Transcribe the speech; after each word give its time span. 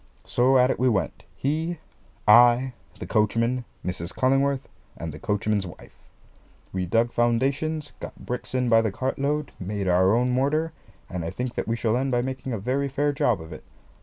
So 0.25 0.57
at 0.57 0.71
it 0.71 0.79
we 0.79 0.89
went, 0.89 1.25
he, 1.35 1.77
I, 2.27 2.73
the 2.97 3.05
coachman, 3.05 3.65
Mrs. 3.85 4.11
Cullingworth, 4.11 4.67
and 4.97 5.13
the 5.13 5.19
coachman's 5.19 5.67
wife. 5.67 5.93
We 6.73 6.87
dug 6.87 7.11
foundations, 7.11 7.91
got 7.99 8.15
bricks 8.25 8.55
in 8.55 8.67
by 8.67 8.81
the 8.81 8.91
cartload, 8.91 9.51
made 9.59 9.87
our 9.87 10.15
own 10.15 10.31
mortar, 10.31 10.73
and 11.07 11.23
I 11.23 11.29
think 11.29 11.53
that 11.53 11.67
we 11.67 11.75
shall 11.75 11.95
end 11.95 12.09
by 12.11 12.23
making 12.23 12.51
a 12.51 12.57
very 12.57 12.87
fair 12.89 13.13
job 13.13 13.39
of 13.41 13.53
it. 13.53 13.63